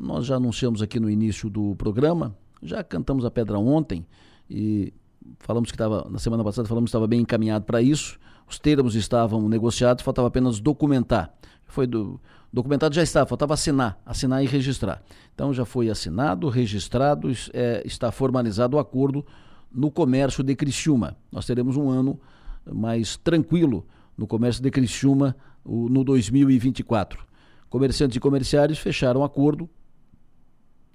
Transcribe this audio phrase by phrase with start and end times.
[0.00, 4.06] nós já anunciamos aqui no início do programa, já cantamos a pedra ontem
[4.48, 4.94] e
[5.38, 8.18] falamos que estava, na semana passada, falamos que estava bem encaminhado para isso.
[8.48, 11.32] Os termos estavam negociados, faltava apenas documentar.
[11.66, 12.18] Foi do,
[12.50, 15.02] documentado já estava, faltava assinar, assinar e registrar.
[15.34, 19.24] Então já foi assinado, registrado, é, está formalizado o acordo
[19.70, 21.16] no comércio de Criciúma.
[21.30, 22.18] Nós teremos um ano
[22.64, 23.86] mais tranquilo
[24.16, 27.22] no comércio de Criciúma no 2024.
[27.68, 29.68] Comerciantes e comerciários fecharam acordo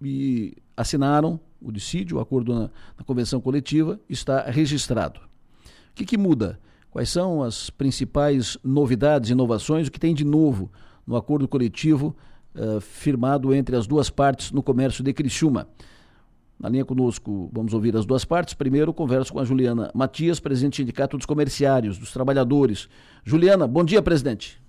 [0.02, 2.62] e assinaram o dissídio, o acordo na,
[2.98, 5.20] na convenção coletiva, está registrado.
[5.20, 6.60] O que, que muda?
[6.92, 10.72] Quais são as principais novidades, inovações, o que tem de novo
[11.06, 12.16] no acordo coletivo
[12.56, 15.68] uh, firmado entre as duas partes no comércio de Criciúma?
[16.58, 18.54] Na linha conosco, vamos ouvir as duas partes.
[18.54, 22.88] Primeiro, converso com a Juliana Matias, presidente do Sindicato dos Comerciários, dos Trabalhadores.
[23.26, 24.62] Juliana, bom dia, presidente.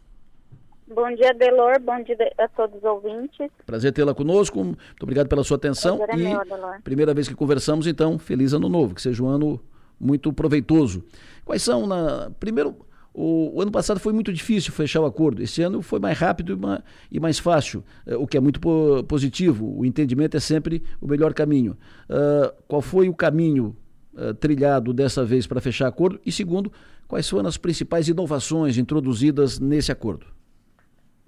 [0.89, 1.81] Bom dia, Delor.
[1.81, 3.51] Bom dia a todos os ouvintes.
[3.67, 4.63] Prazer tê-la conosco.
[4.63, 5.99] Muito obrigado pela sua atenção.
[5.99, 6.83] Prazer é e meu, Delor.
[6.83, 8.95] primeira vez que conversamos, então, feliz ano novo.
[8.95, 9.61] Que seja um ano
[9.98, 11.03] muito proveitoso.
[11.45, 12.31] Quais são, na...
[12.39, 12.77] primeiro,
[13.12, 15.43] o, o, ano passado foi muito difícil fechar o acordo.
[15.43, 18.61] Esse ano foi mais rápido e mais, e mais fácil, eh, o que é muito
[18.61, 19.77] po positivo.
[19.78, 21.77] O entendimento é sempre o melhor caminho.
[22.09, 23.75] Uh, qual foi o caminho
[24.15, 26.21] uh, trilhado dessa vez para fechar acordo?
[26.25, 26.71] E segundo,
[27.09, 30.36] quais foram as principais inovações introduzidas nesse acordo?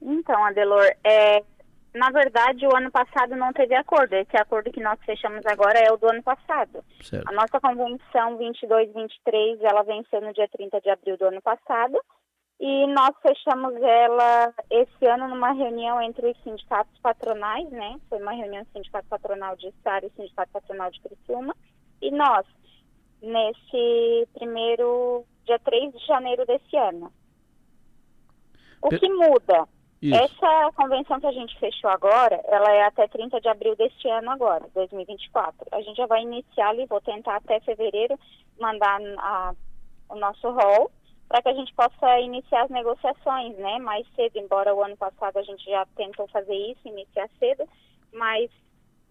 [0.00, 1.42] Então, Adelor, é,
[1.94, 4.14] na verdade, o ano passado não teve acordo.
[4.14, 6.84] Esse acordo que nós fechamos agora é o do ano passado.
[7.02, 7.28] Certo.
[7.28, 11.98] A nossa convenção 22-23, ela venceu no dia 30 de abril do ano passado.
[12.60, 18.00] E nós fechamos ela esse ano numa reunião entre os sindicatos patronais, né?
[18.08, 21.54] Foi uma reunião do Sindicato Patronal de Estado e Sindicato Patronal de Criciúma.
[22.02, 22.44] E nós,
[23.22, 27.12] nesse primeiro, dia 3 de janeiro desse ano.
[28.82, 29.68] O que muda?
[30.00, 30.14] Isso.
[30.14, 34.30] Essa convenção que a gente fechou agora, ela é até 30 de abril deste ano
[34.30, 35.66] agora, 2024.
[35.72, 38.18] A gente já vai iniciar ali, vou tentar até fevereiro
[38.60, 39.54] mandar a,
[40.08, 40.90] o nosso rol
[41.28, 45.36] para que a gente possa iniciar as negociações, né, mais cedo, embora o ano passado
[45.36, 47.68] a gente já tentou fazer isso, iniciar cedo,
[48.12, 48.50] mas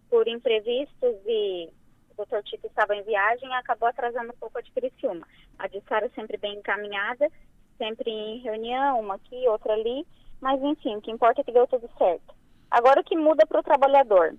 [0.09, 1.69] por imprevistos e
[2.11, 5.27] o doutor Tito estava em viagem, acabou atrasando um pouco a de Criciúma.
[5.59, 7.29] A de Sara sempre bem encaminhada,
[7.77, 10.03] sempre em reunião, uma aqui, outra ali,
[10.41, 12.35] mas enfim, o que importa é que deu tudo certo.
[12.69, 14.35] Agora o que muda para o trabalhador?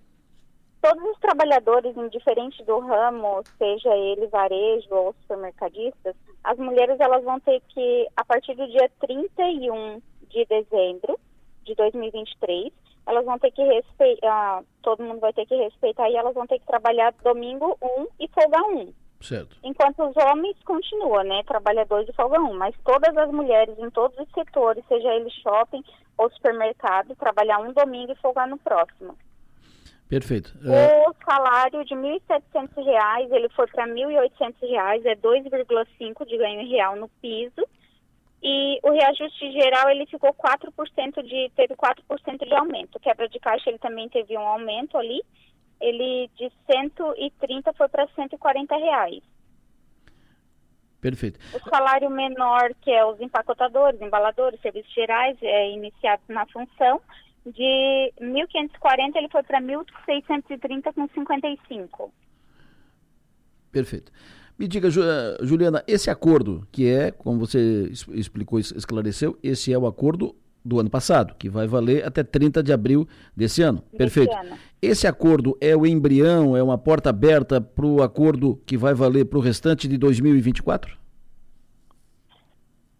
[0.80, 6.14] Todos os trabalhadores, indiferente do ramo, seja ele varejo ou supermercadistas,
[6.44, 11.18] as mulheres elas vão ter que, a partir do dia 31 de dezembro
[11.64, 12.72] de 2023,
[13.06, 16.58] elas vão ter que respeitar, todo mundo vai ter que respeitar e elas vão ter
[16.58, 18.92] que trabalhar domingo 1 e folga 1.
[19.20, 19.56] Certo.
[19.64, 24.16] Enquanto os homens continuam, né, trabalhadores de folga 1, mas todas as mulheres em todos
[24.18, 25.82] os setores, seja ele shopping
[26.16, 29.16] ou supermercado, trabalhar um domingo e folgar no próximo.
[30.08, 30.54] Perfeito.
[30.64, 36.96] O salário de R$ 1.700, ele foi para R$ 1.800, é 2,5 de ganho real
[36.96, 37.66] no piso.
[38.42, 43.00] E o reajuste geral, ele ficou 4% de, teve 4% de aumento.
[43.00, 45.20] Quebra de caixa, ele também teve um aumento ali
[45.80, 49.22] ele de 130 foi para 140 reais.
[51.00, 51.38] Perfeito.
[51.54, 57.00] O salário menor, que é os empacotadores, embaladores, serviços gerais, é, iniciados na função,
[57.46, 62.12] de 1.540 ele foi para 1.630 com 55.
[63.70, 64.12] Perfeito.
[64.58, 69.86] Me diga, eh, Juliana, esse acordo, que é, como você explicou, esclareceu, esse é o
[69.86, 73.78] acordo do ano passado, que vai valer até 30 de abril desse ano.
[73.78, 74.36] Desse Perfeito.
[74.36, 74.58] ano.
[74.80, 79.24] Esse acordo é o embrião, é uma porta aberta para o acordo que vai valer
[79.24, 80.96] para o restante de 2024?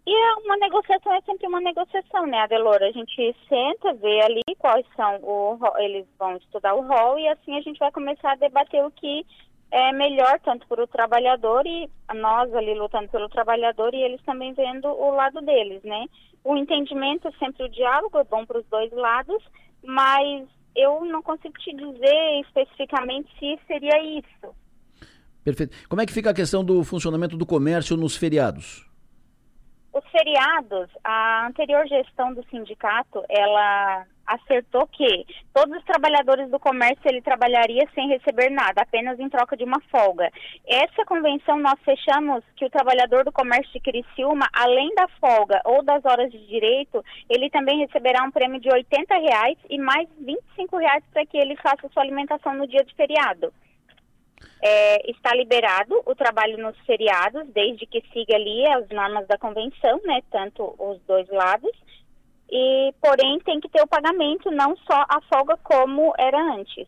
[0.09, 2.87] E é uma negociação é sempre uma negociação, né, Adelora?
[2.87, 7.55] A gente senta, vê ali quais são o eles vão estudar o rol e assim
[7.55, 9.23] a gente vai começar a debater o que
[9.71, 14.53] é melhor tanto para o trabalhador e nós ali lutando pelo trabalhador e eles também
[14.53, 16.05] vendo o lado deles, né?
[16.43, 19.43] O entendimento sempre o diálogo é bom para os dois lados,
[19.83, 24.55] mas eu não consigo te dizer especificamente se seria isso.
[25.43, 25.75] Perfeito.
[25.87, 28.87] Como é que fica a questão do funcionamento do comércio nos feriados?
[29.93, 37.01] Os feriados, a anterior gestão do sindicato, ela acertou que todos os trabalhadores do comércio
[37.05, 40.31] ele trabalharia sem receber nada, apenas em troca de uma folga.
[40.67, 45.83] Essa convenção nós fechamos que o trabalhador do comércio de Criciúma, além da folga ou
[45.83, 50.37] das horas de direito, ele também receberá um prêmio de R$ reais e mais R$
[50.73, 53.51] reais para que ele faça sua alimentação no dia de feriado.
[54.61, 60.01] É, está liberado o trabalho nos feriados, desde que siga ali as normas da convenção,
[60.05, 61.71] né, tanto os dois lados.
[62.51, 66.87] E porém tem que ter o pagamento, não só a folga como era antes.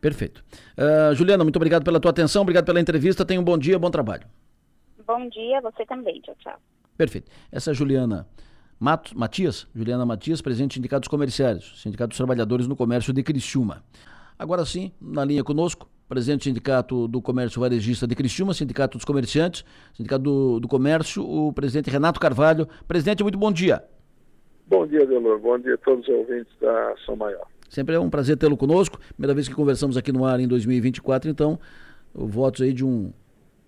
[0.00, 0.44] Perfeito.
[0.76, 3.90] Uh, Juliana, muito obrigado pela tua atenção, obrigado pela entrevista, tenha um bom dia, bom
[3.90, 4.26] trabalho.
[5.06, 6.58] Bom dia, você também, tchau, tchau.
[6.96, 7.30] Perfeito.
[7.50, 8.26] Essa é a Juliana
[8.78, 13.22] Matos, Matias, Juliana Matias, presidente do Sindicato dos Comerciários, Sindicato dos Trabalhadores no Comércio de
[13.22, 13.82] Criciúma.
[14.38, 19.04] Agora sim, na linha conosco, presidente do Sindicato do Comércio Varejista de Criciúma, Sindicato dos
[19.04, 19.64] Comerciantes,
[19.94, 22.68] Sindicato do, do Comércio, o presidente Renato Carvalho.
[22.86, 23.82] Presidente, muito bom dia.
[24.68, 25.38] Bom dia, Delor.
[25.38, 27.46] Bom dia a todos os ouvintes da São Maior.
[27.68, 28.98] Sempre é um prazer tê-lo conosco.
[29.14, 31.58] Primeira vez que conversamos aqui no ar em 2024, então,
[32.12, 33.12] votos aí de um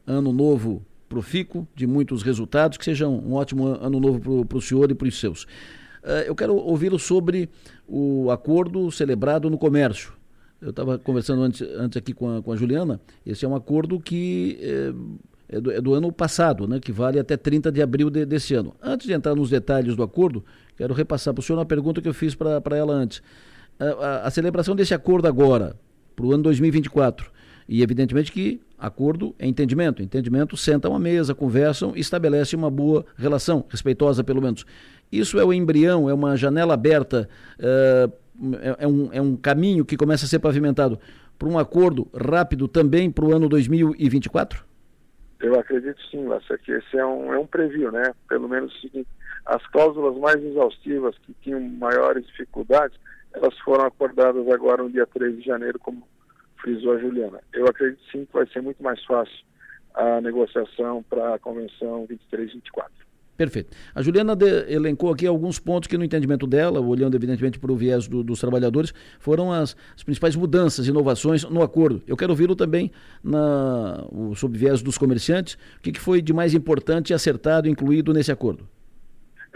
[0.05, 4.91] ano novo profícuo, de muitos resultados, que seja um ótimo ano novo para o senhor
[4.91, 5.45] e para os seus.
[6.03, 7.49] Uh, eu quero ouvi-lo sobre
[7.87, 10.12] o acordo celebrado no comércio.
[10.61, 14.00] Eu estava conversando antes, antes aqui com a, com a Juliana, esse é um acordo
[14.00, 14.93] que é,
[15.49, 18.55] é, do, é do, ano passado, né, que vale até 30 de abril de, desse
[18.55, 18.75] ano.
[18.83, 20.45] Antes de entrar nos detalhes do acordo,
[20.77, 23.23] quero repassar para o senhor uma pergunta que eu fiz para ela antes.
[23.79, 25.77] A, a, a celebração desse acordo agora,
[26.15, 27.31] para o ano 2024,
[27.69, 30.03] e evidentemente que acordo é entendimento.
[30.03, 34.65] Entendimento sentam à mesa, conversam e estabelecem uma boa relação, respeitosa pelo menos.
[35.11, 37.29] Isso é o embrião, é uma janela aberta,
[37.59, 38.11] é,
[38.79, 40.99] é, um, é um caminho que começa a ser pavimentado
[41.39, 44.68] para um acordo rápido também para o ano 2024?
[45.40, 48.12] Eu acredito sim, Lassa, que esse é um, é um preview, né?
[48.29, 49.08] Pelo menos seguinte,
[49.46, 52.99] as cláusulas mais exaustivas que tinham maiores dificuldades,
[53.32, 56.06] elas foram acordadas agora no dia 3 de janeiro, como
[56.61, 57.40] frisou a Juliana.
[57.52, 59.44] Eu acredito sim que vai ser muito mais fácil
[59.94, 63.07] a negociação para a convenção 23 e 24.
[63.38, 63.70] Perfeito.
[63.94, 67.76] A Juliana de, elencou aqui alguns pontos que, no entendendo dela, olhando evidentemente para o
[67.76, 72.02] viés do, dos trabalhadores, foram as, as, principais mudanças, inovações no acordo.
[72.05, 72.90] Eu quero ouvi-lo também
[73.23, 75.55] na, o, sob viés dos comerciantes.
[75.76, 78.69] O que, que foi de mais importante, acertado, incluído nesse acordo?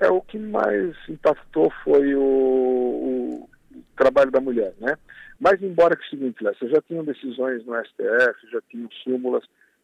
[0.01, 3.49] É, o que mais impactou foi o, o
[3.97, 4.97] trabalho da mulher, né?
[5.41, 9.43] Mas, embora que o seguinte, Lessa, já tinham decisões no STF, já tinham súmulas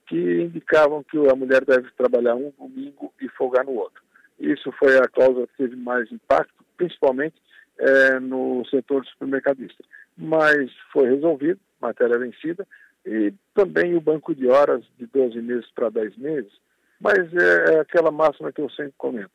[0.09, 4.03] que indicavam que a mulher deve trabalhar um domingo e folgar no outro.
[4.41, 7.35] Isso foi a causa que teve mais impacto, principalmente
[7.79, 9.85] é, no setor supermercadista.
[10.17, 12.67] Mas foi resolvido, matéria vencida,
[13.05, 16.53] e também o banco de horas de 12 meses para 10 meses,
[17.01, 19.31] mas é, é aquela máxima que eu sempre comento.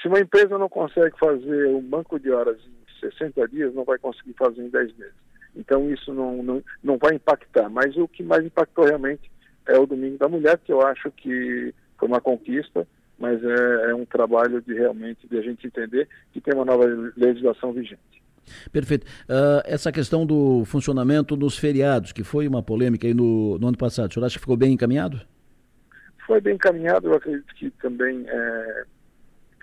[0.00, 3.98] Se uma empresa não consegue fazer um banco de horas em 60 dias, não vai
[3.98, 5.14] conseguir fazer em 10 meses.
[5.56, 7.68] Então isso não, não, não vai impactar.
[7.70, 9.30] Mas o que mais impactou realmente
[9.66, 12.86] é o Domingo da Mulher, que eu acho que foi uma conquista,
[13.18, 16.84] mas é, é um trabalho de realmente de a gente entender que tem uma nova
[17.16, 18.22] legislação vigente.
[18.70, 19.06] Perfeito.
[19.22, 23.78] Uh, essa questão do funcionamento dos feriados, que foi uma polêmica aí no, no ano
[23.78, 25.20] passado, o senhor acha que ficou bem encaminhado?
[26.26, 28.84] Foi bem encaminhado, eu acredito que também é,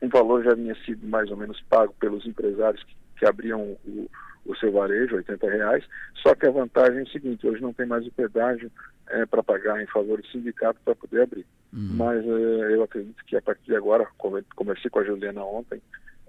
[0.01, 4.09] um valor já vinha sido mais ou menos pago pelos empresários que, que abriam o,
[4.45, 5.83] o seu varejo, 80 reais,
[6.15, 8.71] só que a vantagem é o seguinte, hoje não tem mais o pedágio
[9.09, 11.45] é, para pagar em favor do sindicato para poder abrir.
[11.73, 11.89] Uhum.
[11.93, 14.07] Mas é, eu acredito que a partir de agora,
[14.55, 15.81] comecei com a Juliana ontem,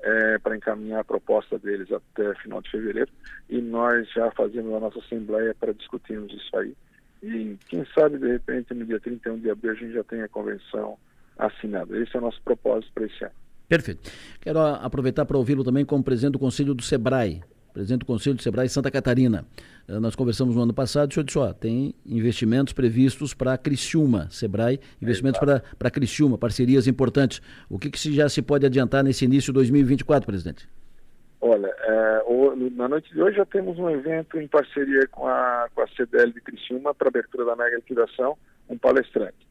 [0.02, 3.10] é, para encaminhar a proposta deles até final de fevereiro,
[3.48, 6.74] e nós já fazemos a nossa assembleia para discutirmos isso aí.
[7.22, 10.28] E quem sabe, de repente, no dia 31 de abril, a gente já tem a
[10.28, 10.98] convenção
[11.38, 11.96] assinada.
[11.96, 13.34] Esse é o nosso propósito para esse ano.
[13.68, 14.10] Perfeito.
[14.40, 18.42] Quero aproveitar para ouvi-lo também como presidente do Conselho do SEBRAE presidente do Conselho de
[18.42, 19.44] Sebrae Santa Catarina.
[19.88, 24.28] Eh, nós conversamos no ano passado, o senhor disse, ó, tem investimentos previstos para Criciúma,
[24.30, 27.40] Sebrae, investimentos para para Criciúma, parcerias importantes.
[27.68, 30.68] O que, que se já se pode adiantar nesse início de 2024, presidente?
[31.40, 35.66] Olha, é, o, na noite de hoje já temos um evento em parceria com a,
[35.74, 39.46] com a CDL de Criciúma para abertura da mega liquidação, um palestrante.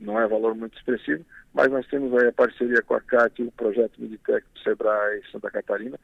[0.00, 3.46] Não é valor muito expressivo, mas nós temos aí a parceria com a CAT e
[3.46, 5.98] o projeto Midtec do Sebrae Santa Catarina,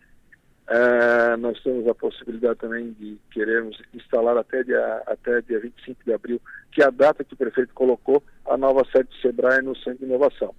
[0.68, 6.12] Uh, nós temos a possibilidade também de queremos instalar até dia, até dia 25 de
[6.12, 6.40] abril,
[6.72, 9.98] que é a data que o prefeito colocou, a nova sede do SEBRAE no Centro
[9.98, 10.52] de Inovação.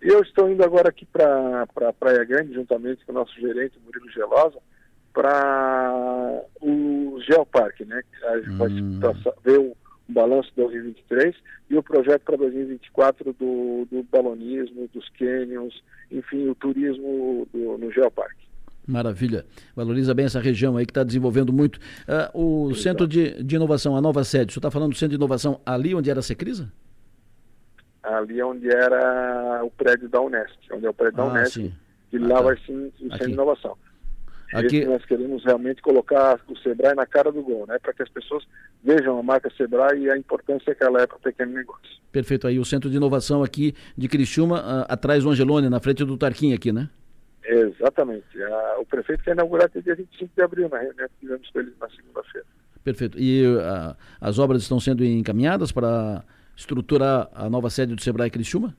[0.00, 3.80] E eu estou indo agora aqui para pra Praia Grande, juntamente com o nosso gerente,
[3.84, 4.58] Murilo Gelosa,
[5.12, 8.00] para o Geoparque, né?
[8.22, 9.00] A gente hum.
[9.00, 9.12] vai
[9.42, 9.76] ver o,
[10.08, 11.34] o balanço de 2023
[11.68, 17.90] e o projeto para 2024 do, do balonismo, dos canyons, enfim, o turismo do, no
[17.90, 18.47] Geoparque.
[18.88, 19.44] Maravilha.
[19.76, 21.78] Valoriza bem essa região aí que está desenvolvendo muito.
[22.34, 25.10] Uh, o Centro de, de, Inovação, a nova sede, o senhor está falando do Centro
[25.10, 26.72] de Inovação ali onde era a Secrisa?
[28.02, 31.74] Ali onde era o prédio da Unesp, onde é o prédio ah, da Unesp, sim.
[32.10, 32.40] e ah, lá tá.
[32.40, 33.26] vai ser o Centro Aqui.
[33.26, 33.76] de Inovação.
[34.54, 34.86] Aqui...
[34.86, 37.78] nós queremos realmente colocar o Sebrae na cara do gol, né?
[37.78, 38.42] Para que as pessoas
[38.82, 41.98] vejam a marca Sebrae e a importância que ela é para o pequeno negócio.
[42.10, 42.46] Perfeito.
[42.46, 46.16] Aí o Centro de Inovação aqui de Criciúma, uh, atrás do Angelone, na frente do
[46.16, 46.88] Tarquim aqui, né?
[47.44, 48.42] Exatamente.
[48.42, 51.60] A, o prefeito quer inaugurar até dia 25 de abril, na reunião que tivemos com
[51.60, 52.46] eles na segunda-feira.
[52.84, 53.18] Perfeito.
[53.18, 56.24] E a, as obras estão sendo encaminhadas para
[56.56, 58.74] estruturar a nova sede do Sebrae Criciúma?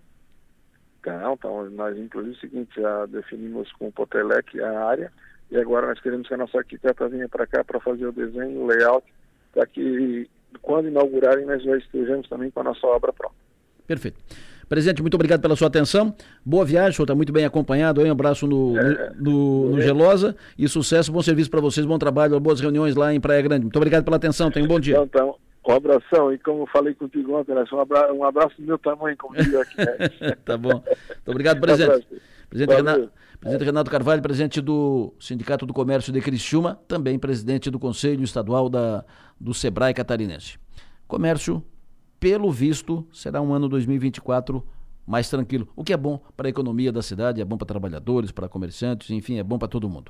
[1.06, 5.12] Não, então, nós inclusive o seguinte, já definimos com o Potelec a área
[5.50, 8.62] e agora nós queremos que a nossa arquiteta venha para cá para fazer o desenho,
[8.62, 9.06] o layout,
[9.52, 10.30] para que
[10.62, 13.36] quando inaugurarem nós já estejamos também com a nossa obra pronta.
[13.88, 14.20] Perfeito.
[14.70, 16.16] Presidente, muito obrigado pela sua atenção.
[16.46, 18.02] Boa viagem, o senhor está muito bem acompanhado.
[18.02, 22.40] Um abraço no, é, no, no, Gelosa e sucesso, bom serviço para vocês, bom trabalho,
[22.40, 23.64] boas reuniões lá em Praia Grande.
[23.64, 24.94] Muito obrigado pela atenção, tenha um bom dia.
[24.94, 25.36] Então, então
[25.68, 28.78] um abração, e como eu falei contigo ontem, né, um, abraço, um abraço do meu
[28.78, 29.78] tamanho, como diria aqui.
[29.78, 30.36] Né?
[30.46, 30.70] tá bom.
[30.70, 32.08] Muito obrigado, presidente.
[32.50, 37.78] Presidente Renato, presidente Renato Carvalho, presidente do Sindicato do Comércio de Criciúma, também presidente do
[37.78, 39.04] Conselho Estadual da,
[39.40, 40.58] do Sebrae Catarinense.
[41.08, 41.64] Comércio
[42.20, 44.64] pelo visto, será um ano 2024
[45.06, 48.32] mais tranquilo, o que é bom para a economia da cidade, é bom para trabalhadores,
[48.32, 50.08] para comerciantes, enfim, é bom para todo mundo.